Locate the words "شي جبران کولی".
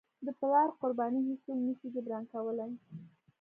1.79-2.69